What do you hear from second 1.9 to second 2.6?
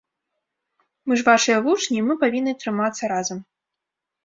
і мы павінны